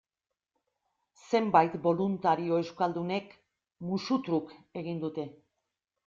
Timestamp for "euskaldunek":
2.61-3.35